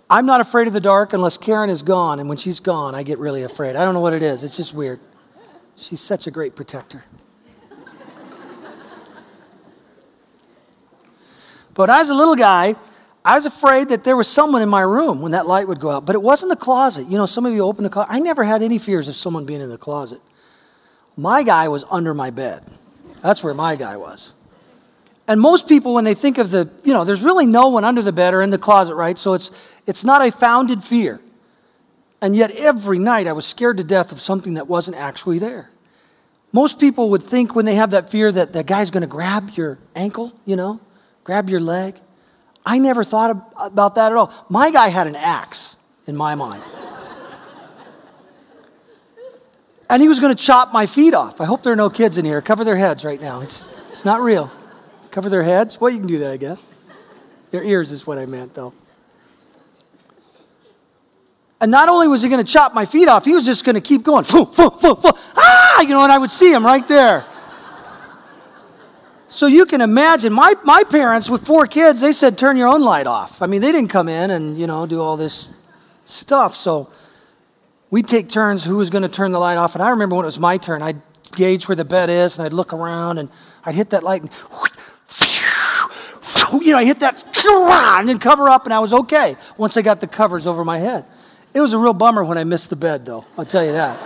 [0.09, 3.03] I'm not afraid of the dark unless Karen is gone, and when she's gone, I
[3.03, 3.77] get really afraid.
[3.77, 4.99] I don't know what it is, it's just weird.
[5.77, 7.05] She's such a great protector.
[11.73, 12.75] but as a little guy,
[13.25, 15.89] I was afraid that there was someone in my room when that light would go
[15.89, 16.05] out.
[16.05, 17.07] But it wasn't the closet.
[17.07, 18.11] You know, some of you open the closet.
[18.11, 20.19] I never had any fears of someone being in the closet.
[21.15, 22.63] My guy was under my bed.
[23.21, 24.33] That's where my guy was.
[25.25, 28.01] And most people, when they think of the, you know, there's really no one under
[28.01, 29.17] the bed or in the closet, right?
[29.17, 29.51] So it's,
[29.87, 31.21] it's not a founded fear.
[32.21, 35.69] And yet every night I was scared to death of something that wasn't actually there.
[36.51, 39.51] Most people would think when they have that fear that the guy's going to grab
[39.51, 40.81] your ankle, you know,
[41.23, 41.95] grab your leg.
[42.65, 44.33] I never thought about that at all.
[44.49, 45.75] My guy had an axe
[46.07, 46.63] in my mind.
[49.89, 51.41] and he was going to chop my feet off.
[51.41, 52.41] I hope there are no kids in here.
[52.41, 53.41] Cover their heads right now.
[53.41, 54.49] It's, it's not real.
[55.11, 55.79] Cover their heads?
[55.79, 56.65] Well, you can do that, I guess.
[57.51, 58.73] Their ears is what I meant, though.
[61.59, 63.75] And not only was he going to chop my feet off, he was just going
[63.75, 64.23] to keep going.
[64.23, 65.11] Foo, foo, foo, foo.
[65.35, 65.81] Ah!
[65.81, 67.25] You know, and I would see him right there.
[69.33, 72.81] So you can imagine, my, my parents with four kids, they said, turn your own
[72.81, 73.41] light off.
[73.41, 75.51] I mean, they didn't come in and, you know, do all this
[76.05, 76.55] stuff.
[76.55, 76.91] So
[77.89, 79.73] we'd take turns who was going to turn the light off.
[79.73, 82.45] And I remember when it was my turn, I'd gauge where the bed is and
[82.45, 83.27] I'd look around and
[83.65, 84.29] I'd hit that light and,
[86.61, 89.81] you know, I hit that and then cover up and I was okay once I
[89.81, 91.05] got the covers over my head.
[91.55, 93.99] It was a real bummer when I missed the bed, though, I'll tell you that.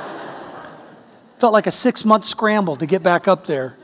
[1.41, 3.75] Felt like a six month scramble to get back up there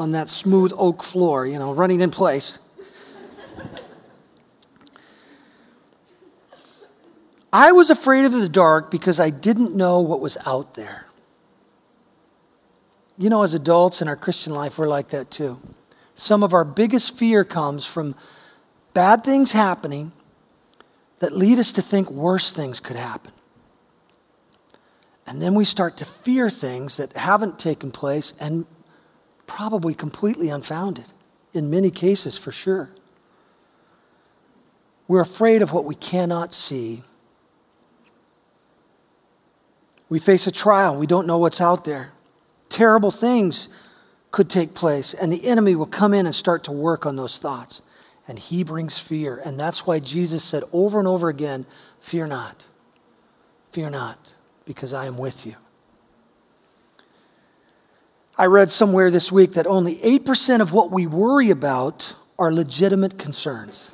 [0.00, 2.58] on that smooth oak floor, you know, running in place.
[7.52, 11.06] I was afraid of the dark because I didn't know what was out there.
[13.18, 15.60] You know, as adults in our Christian life, we're like that too.
[16.14, 18.14] Some of our biggest fear comes from
[18.94, 20.12] bad things happening
[21.18, 23.32] that lead us to think worse things could happen.
[25.26, 28.64] And then we start to fear things that haven't taken place and
[29.50, 31.06] probably completely unfounded,
[31.52, 32.90] in many cases for sure.
[35.08, 37.02] We're afraid of what we cannot see.
[40.08, 42.12] We face a trial, we don't know what's out there.
[42.68, 43.68] Terrible things
[44.30, 47.36] could take place, and the enemy will come in and start to work on those
[47.36, 47.82] thoughts
[48.30, 49.42] and he brings fear.
[49.44, 51.66] And that's why Jesus said over and over again,
[51.98, 52.64] Fear not,
[53.72, 54.34] fear not,
[54.64, 55.56] because I am with you.
[58.38, 63.18] I read somewhere this week that only 8% of what we worry about are legitimate
[63.18, 63.92] concerns.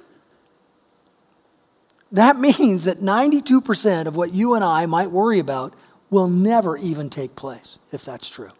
[2.12, 5.74] That means that 92% of what you and I might worry about
[6.10, 8.50] will never even take place, if that's true.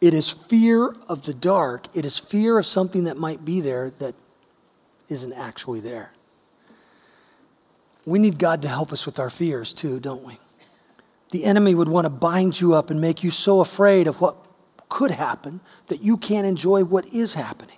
[0.00, 1.86] It is fear of the dark.
[1.94, 4.14] It is fear of something that might be there that
[5.08, 6.12] isn't actually there.
[8.06, 10.38] We need God to help us with our fears too, don't we?
[11.30, 14.36] The enemy would want to bind you up and make you so afraid of what
[14.88, 17.76] could happen that you can't enjoy what is happening.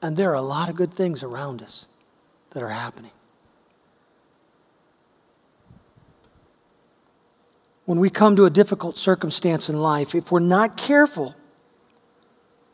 [0.00, 1.86] And there are a lot of good things around us
[2.50, 3.10] that are happening.
[7.86, 11.34] when we come to a difficult circumstance in life, if we're not careful,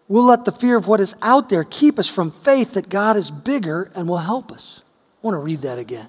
[0.08, 3.16] we'll let the fear of what is out there keep us from faith that God
[3.16, 4.82] is bigger and will help us.
[5.22, 6.08] I want to read that again.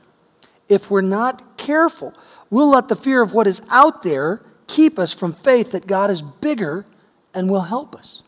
[0.70, 2.14] If we're not careful,
[2.52, 6.12] we'll let the fear of what is out there keep us from faith that God
[6.12, 6.86] is bigger
[7.34, 8.22] and will help us.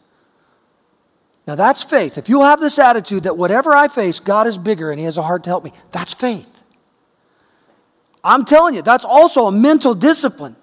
[1.45, 2.17] Now, that's faith.
[2.17, 5.17] If you'll have this attitude that whatever I face, God is bigger and He has
[5.17, 6.49] a heart to help me, that's faith.
[8.23, 10.55] I'm telling you, that's also a mental discipline.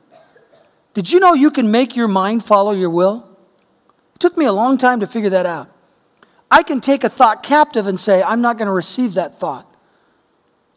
[0.95, 3.29] Did you know you can make your mind follow your will?
[4.15, 5.71] It took me a long time to figure that out.
[6.51, 9.70] I can take a thought captive and say, I'm not going to receive that thought.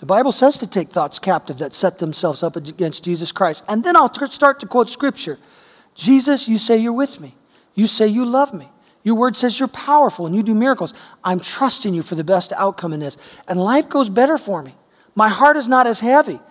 [0.04, 3.64] The Bible says to take thoughts captive that set themselves up against Jesus Christ.
[3.70, 5.40] And then I'll start to quote scripture
[5.96, 7.36] Jesus, you say you're with me.
[7.74, 8.68] You say you love me.
[9.04, 10.94] Your word says you're powerful and you do miracles.
[11.24, 13.16] I'm trusting you for the best outcome in this.
[13.48, 14.76] And life goes better for me.
[15.16, 16.42] My heart is not as heavy.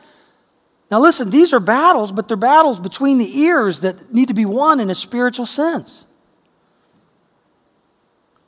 [0.90, 4.46] Now, listen, these are battles, but they're battles between the ears that need to be
[4.46, 6.06] won in a spiritual sense.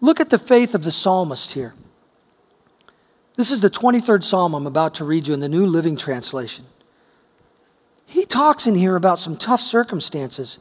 [0.00, 1.74] Look at the faith of the psalmist here.
[3.36, 6.66] This is the 23rd psalm I'm about to read you in the New Living Translation.
[8.06, 10.60] He talks in here about some tough circumstances,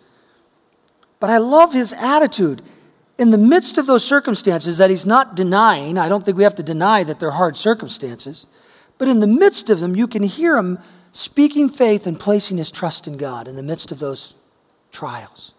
[1.19, 2.63] but I love his attitude.
[3.17, 6.55] In the midst of those circumstances that he's not denying, I don't think we have
[6.55, 8.47] to deny that they're hard circumstances,
[8.97, 10.79] but in the midst of them, you can hear him
[11.11, 14.39] speaking faith and placing his trust in God in the midst of those
[14.91, 15.53] trials.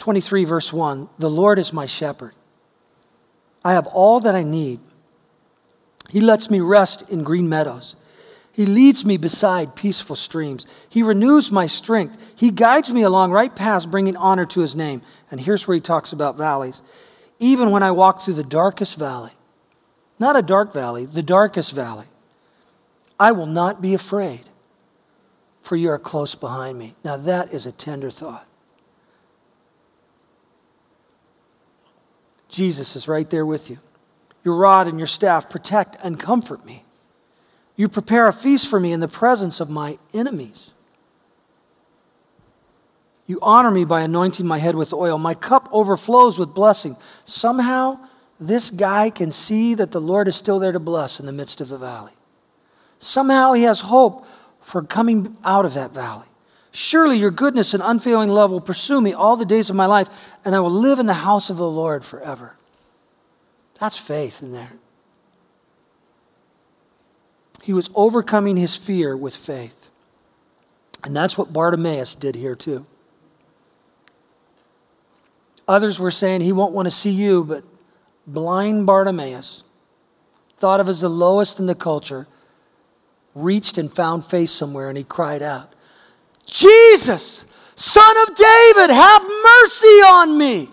[0.00, 2.34] 23, verse 1 The Lord is my shepherd.
[3.64, 4.80] I have all that I need.
[6.12, 7.96] He lets me rest in green meadows.
[8.52, 10.66] He leads me beside peaceful streams.
[10.86, 12.18] He renews my strength.
[12.36, 15.00] He guides me along right paths, bringing honor to his name.
[15.30, 16.82] And here's where he talks about valleys.
[17.38, 19.30] Even when I walk through the darkest valley,
[20.18, 22.04] not a dark valley, the darkest valley,
[23.18, 24.42] I will not be afraid,
[25.62, 26.94] for you are close behind me.
[27.02, 28.46] Now, that is a tender thought.
[32.50, 33.78] Jesus is right there with you.
[34.44, 36.84] Your rod and your staff protect and comfort me.
[37.76, 40.74] You prepare a feast for me in the presence of my enemies.
[43.26, 45.16] You honor me by anointing my head with oil.
[45.16, 46.96] My cup overflows with blessing.
[47.24, 47.98] Somehow,
[48.38, 51.60] this guy can see that the Lord is still there to bless in the midst
[51.60, 52.12] of the valley.
[52.98, 54.26] Somehow he has hope
[54.60, 56.26] for coming out of that valley.
[56.72, 60.08] Surely your goodness and unfailing love will pursue me all the days of my life,
[60.44, 62.56] and I will live in the house of the Lord forever.
[63.82, 64.74] That's faith in there.
[67.64, 69.88] He was overcoming his fear with faith.
[71.02, 72.84] And that's what Bartimaeus did here, too.
[75.66, 77.64] Others were saying he won't want to see you, but
[78.24, 79.64] blind Bartimaeus,
[80.60, 82.28] thought of as the lowest in the culture,
[83.34, 85.72] reached and found faith somewhere and he cried out,
[86.46, 90.70] Jesus, son of David, have mercy on me.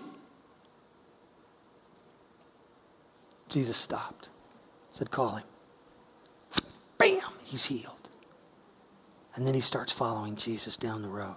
[3.50, 4.28] Jesus stopped.
[4.90, 5.44] said, Call him.
[6.98, 8.08] Bam, he's healed.
[9.34, 11.36] And then he starts following Jesus down the road.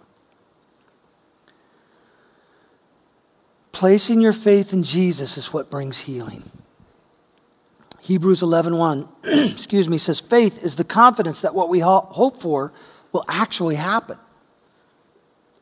[3.72, 6.44] Placing your faith in Jesus is what brings healing.
[8.02, 9.08] Hebrews 11:1,
[9.52, 12.74] excuse me, says faith is the confidence that what we hope for
[13.12, 14.18] will actually happen.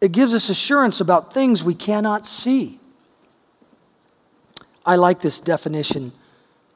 [0.02, 2.80] It gives us assurance about things we cannot see.
[4.84, 6.12] I like this definition.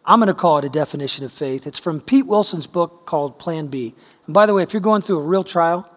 [0.05, 1.65] I'm going to call it a definition of faith.
[1.65, 3.95] It's from Pete Wilson's book called Plan B.
[4.27, 5.89] And by the way, if you're going through a real trial,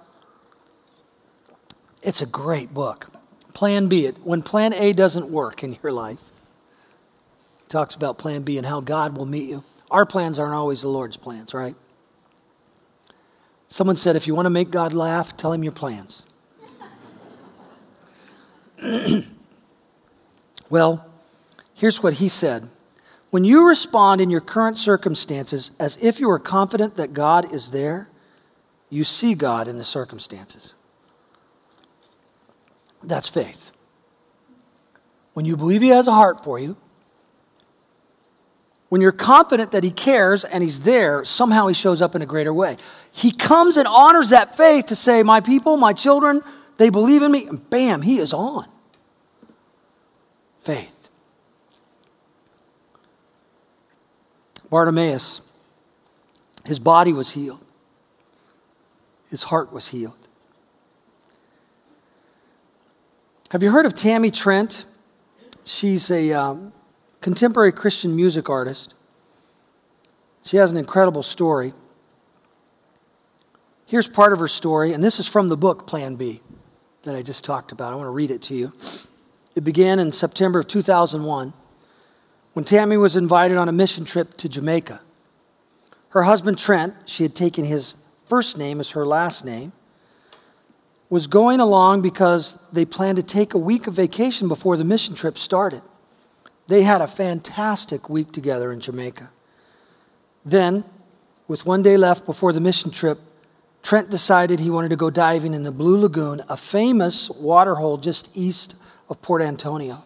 [2.02, 3.08] it's a great book.
[3.52, 6.18] Plan B, it, when plan A doesn't work in your life,
[7.62, 9.62] it talks about plan B and how God will meet you.
[9.90, 11.74] Our plans aren't always the Lord's plans, right?
[13.68, 16.24] Someone said, if you want to make God laugh, tell him your plans.
[20.70, 21.04] well,
[21.74, 22.70] here's what he said
[23.30, 27.70] When you respond in your current circumstances as if you are confident that God is
[27.70, 28.08] there,
[28.90, 30.72] you see God in the circumstances.
[33.02, 33.70] That's faith.
[35.34, 36.76] When you believe He has a heart for you,
[38.88, 42.26] when you're confident that He cares and He's there, somehow He shows up in a
[42.26, 42.78] greater way.
[43.12, 46.40] He comes and honors that faith to say, My people, my children,
[46.78, 47.46] they believe in me.
[47.46, 48.66] And bam, He is on.
[50.64, 50.97] Faith.
[54.70, 55.40] Bartimaeus,
[56.64, 57.64] his body was healed,
[59.30, 60.14] his heart was healed.
[63.50, 64.84] Have you heard of Tammy Trent?
[65.64, 66.72] She's a um,
[67.22, 68.94] contemporary Christian music artist.
[70.42, 71.72] She has an incredible story.
[73.86, 76.42] Here's part of her story, and this is from the book Plan B
[77.04, 77.92] that I just talked about.
[77.92, 78.72] I want to read it to you.
[79.54, 81.54] It began in September of 2001
[82.52, 85.00] when Tammy was invited on a mission trip to Jamaica.
[86.10, 87.94] Her husband, Trent, she had taken his
[88.28, 89.72] first name as her last name,
[91.10, 95.14] was going along because they planned to take a week of vacation before the mission
[95.14, 95.82] trip started.
[96.66, 99.30] They had a fantastic week together in Jamaica.
[100.44, 100.84] Then,
[101.46, 103.20] with one day left before the mission trip,
[103.82, 108.28] Trent decided he wanted to go diving in the Blue Lagoon, a famous waterhole just
[108.34, 108.74] east
[109.08, 110.04] of Port Antonio.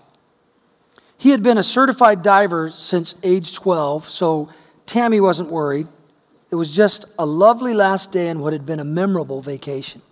[1.23, 4.49] He had been a certified diver since age 12, so
[4.87, 5.87] Tammy wasn't worried.
[6.51, 10.03] It was just a lovely last day in what had been a memorable vacation.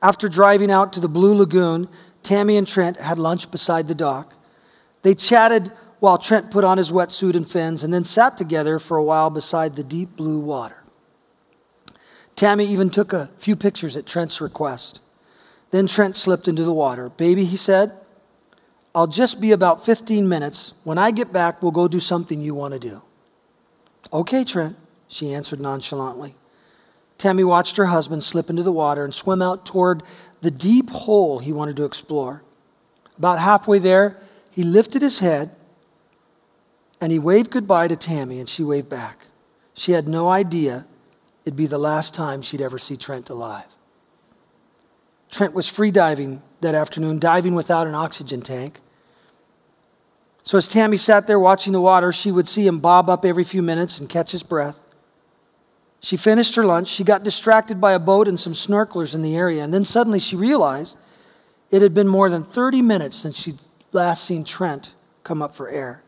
[0.00, 1.88] After driving out to the Blue Lagoon,
[2.22, 4.32] Tammy and Trent had lunch beside the dock.
[5.02, 8.96] They chatted while Trent put on his wetsuit and fins and then sat together for
[8.96, 10.84] a while beside the deep blue water.
[12.36, 15.00] Tammy even took a few pictures at Trent's request.
[15.72, 17.08] Then Trent slipped into the water.
[17.08, 17.99] Baby, he said,
[18.94, 20.72] I'll just be about 15 minutes.
[20.84, 23.02] When I get back, we'll go do something you want to do.
[24.12, 24.76] Okay, Trent,
[25.08, 26.34] she answered nonchalantly.
[27.18, 30.02] Tammy watched her husband slip into the water and swim out toward
[30.40, 32.42] the deep hole he wanted to explore.
[33.18, 34.16] About halfway there,
[34.50, 35.50] he lifted his head
[37.00, 39.26] and he waved goodbye to Tammy, and she waved back.
[39.72, 40.84] She had no idea
[41.44, 43.64] it'd be the last time she'd ever see Trent alive.
[45.30, 48.80] Trent was free diving that afternoon, diving without an oxygen tank.
[50.42, 53.44] So as Tammy sat there watching the water, she would see him bob up every
[53.44, 54.80] few minutes and catch his breath.
[56.00, 56.88] She finished her lunch.
[56.88, 59.62] She got distracted by a boat and some snorkelers in the area.
[59.62, 60.98] And then suddenly she realized
[61.70, 63.58] it had been more than 30 minutes since she'd
[63.92, 66.02] last seen Trent come up for air.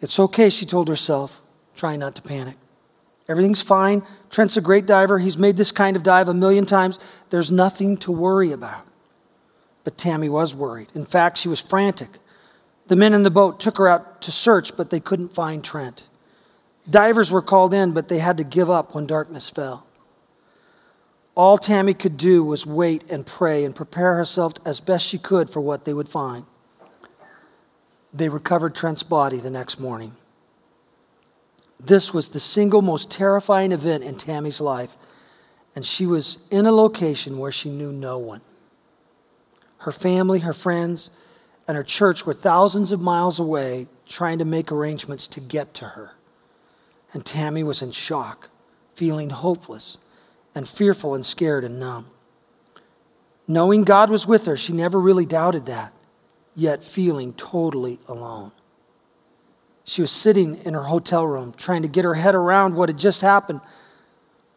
[0.00, 1.40] It's okay, she told herself,
[1.74, 2.56] trying not to panic.
[3.28, 4.02] Everything's fine.
[4.30, 5.18] Trent's a great diver.
[5.18, 6.98] He's made this kind of dive a million times.
[7.30, 8.86] There's nothing to worry about.
[9.82, 10.88] But Tammy was worried.
[10.94, 12.18] In fact, she was frantic.
[12.86, 16.06] The men in the boat took her out to search, but they couldn't find Trent.
[16.88, 19.86] Divers were called in, but they had to give up when darkness fell.
[21.34, 25.50] All Tammy could do was wait and pray and prepare herself as best she could
[25.50, 26.44] for what they would find.
[28.12, 30.14] They recovered Trent's body the next morning.
[31.80, 34.96] This was the single most terrifying event in Tammy's life,
[35.74, 38.40] and she was in a location where she knew no one.
[39.78, 41.10] Her family, her friends,
[41.66, 45.84] and her church were thousands of miles away trying to make arrangements to get to
[45.88, 46.12] her.
[47.12, 48.50] And Tammy was in shock,
[48.94, 49.98] feeling hopeless
[50.54, 52.06] and fearful and scared and numb.
[53.46, 55.92] Knowing God was with her, she never really doubted that,
[56.54, 58.52] yet feeling totally alone.
[59.84, 62.98] She was sitting in her hotel room trying to get her head around what had
[62.98, 63.60] just happened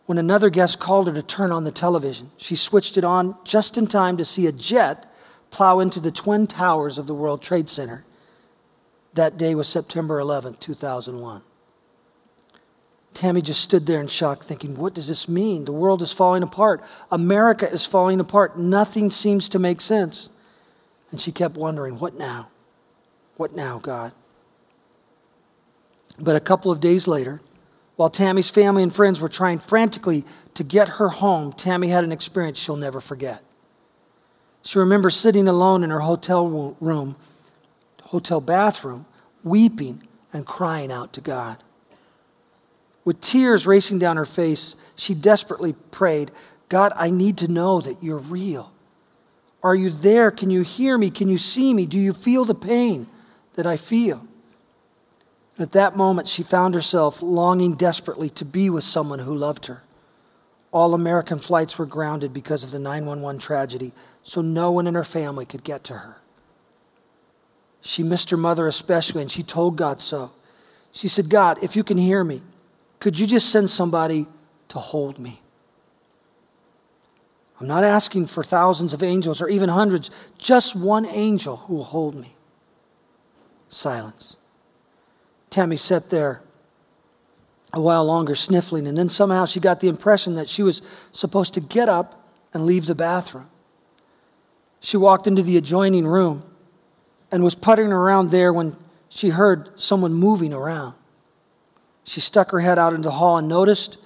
[0.05, 2.32] when another guest called her to turn on the television.
[2.38, 5.13] She switched it on just in time to see a jet
[5.51, 8.05] plow into the twin towers of the World Trade Center.
[9.13, 11.41] That day was September 11, 2001.
[13.13, 15.65] Tammy just stood there in shock, thinking, What does this mean?
[15.65, 16.84] The world is falling apart.
[17.11, 18.59] America is falling apart.
[18.59, 20.30] Nothing seems to make sense.
[21.11, 22.49] And she kept wondering, What now?
[23.36, 24.13] What now, God?
[26.20, 27.41] But a couple of days later,
[27.95, 30.24] while Tammy's family and friends were trying frantically
[30.55, 33.43] to get her home, Tammy had an experience she'll never forget.
[34.63, 37.15] She remembers sitting alone in her hotel room,
[38.03, 39.05] hotel bathroom,
[39.43, 40.03] weeping
[40.34, 41.63] and crying out to God.
[43.05, 46.32] With tears racing down her face, she desperately prayed,
[46.68, 48.72] God, I need to know that you're real.
[49.63, 50.32] Are you there?
[50.32, 51.09] Can you hear me?
[51.09, 51.86] Can you see me?
[51.86, 53.07] Do you feel the pain
[53.53, 54.26] that I feel?
[55.60, 59.82] At that moment, she found herself longing desperately to be with someone who loved her.
[60.72, 63.91] All American flights were grounded because of the 911 tragedy,
[64.22, 66.18] so no one in her family could get to her.
[67.82, 70.32] She missed her mother especially, and she told God so.
[70.91, 72.41] She said, God, if you can hear me,
[72.99, 74.28] could you just send somebody
[74.70, 75.41] to hold me?
[77.60, 81.84] I'm not asking for thousands of angels or even hundreds, just one angel who will
[81.86, 82.36] hold me.
[83.70, 84.38] Silence.
[85.49, 86.41] Tammy sat there
[87.73, 90.81] a while longer, sniffling, and then somehow she got the impression that she was
[91.11, 93.49] supposed to get up and leave the bathroom.
[94.79, 96.43] She walked into the adjoining room
[97.31, 98.77] and was puttering around there when
[99.09, 100.93] she heard someone moving around.
[102.03, 103.97] She stuck her head out into the hall and noticed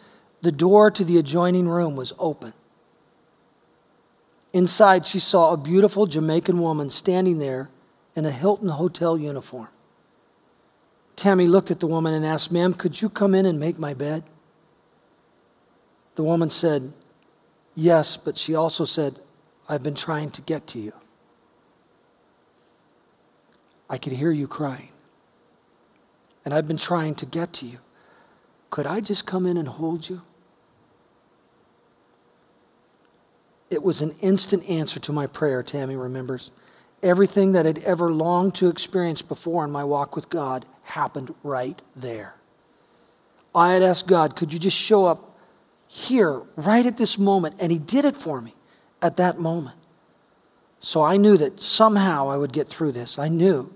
[0.42, 2.54] the door to the adjoining room was open.
[4.54, 7.70] Inside, she saw a beautiful Jamaican woman standing there
[8.16, 9.70] in a Hilton Hotel uniform.
[11.16, 13.94] Tammy looked at the woman and asked, Ma'am, could you come in and make my
[13.94, 14.24] bed?
[16.16, 16.94] The woman said,
[17.76, 19.20] Yes, but she also said,
[19.70, 20.94] I've been trying to get to you.
[23.90, 24.90] I could hear you crying.
[26.44, 27.78] And I've been trying to get to you.
[28.70, 30.22] Could I just come in and hold you?
[33.70, 36.52] It was an instant answer to my prayer, Tammy remembers.
[37.02, 41.82] Everything that I'd ever longed to experience before in my walk with God happened right
[41.96, 42.36] there.
[43.54, 45.38] I had asked God, could you just show up
[45.88, 47.56] here, right at this moment?
[47.60, 48.56] And He did it for me
[49.02, 49.78] at that moment.
[50.80, 53.20] So I knew that somehow I would get through this.
[53.20, 53.72] I knew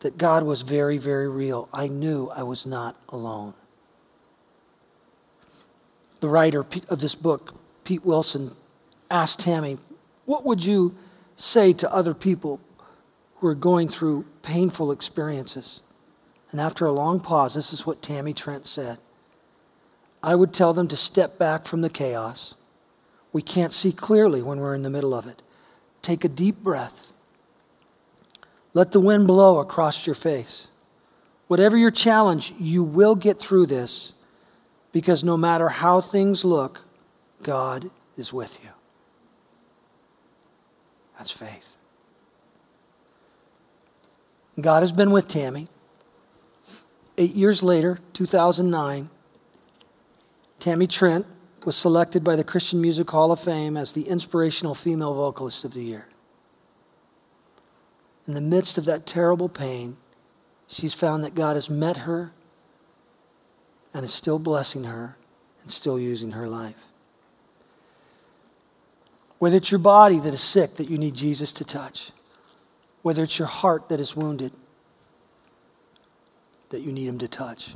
[0.00, 1.68] that God was very, very real.
[1.72, 3.54] I knew I was not alone
[6.20, 8.54] the writer of this book, Pete Wilson,
[9.10, 9.78] asked Tammy,
[10.26, 10.94] What would you
[11.36, 12.60] say to other people
[13.36, 15.80] who are going through painful experiences?
[16.52, 18.98] And after a long pause, this is what Tammy Trent said
[20.22, 22.54] I would tell them to step back from the chaos.
[23.32, 25.40] We can't see clearly when we're in the middle of it.
[26.02, 27.12] Take a deep breath.
[28.74, 30.68] Let the wind blow across your face.
[31.48, 34.12] Whatever your challenge, you will get through this
[34.92, 36.80] because no matter how things look,
[37.42, 38.70] God is with you.
[41.18, 41.76] That's faith.
[44.60, 45.68] God has been with Tammy.
[47.20, 49.10] Eight years later, 2009,
[50.58, 51.26] Tammy Trent
[51.66, 55.74] was selected by the Christian Music Hall of Fame as the Inspirational Female Vocalist of
[55.74, 56.06] the Year.
[58.26, 59.98] In the midst of that terrible pain,
[60.66, 62.32] she's found that God has met her
[63.92, 65.18] and is still blessing her
[65.60, 66.86] and still using her life.
[69.38, 72.12] Whether it's your body that is sick that you need Jesus to touch,
[73.02, 74.52] whether it's your heart that is wounded
[76.70, 77.74] that you need Him to touch,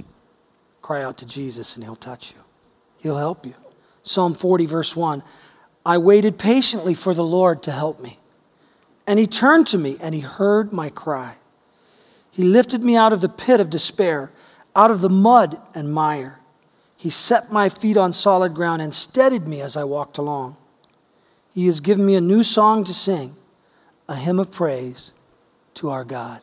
[0.82, 2.42] cry out to Jesus and He'll touch you.
[2.98, 3.54] He'll help you.
[4.02, 5.22] Psalm 40, verse 1
[5.86, 8.18] I waited patiently for the Lord to help me.
[9.06, 11.36] And He turned to me and He heard my cry.
[12.30, 14.32] He lifted me out of the pit of despair
[14.76, 16.40] out of the mud and mire.
[16.96, 20.56] He set my feet on solid ground and steadied me as I walked along.
[21.52, 23.36] He has given me a new song to sing,
[24.08, 25.12] a hymn of praise
[25.74, 26.40] to our God.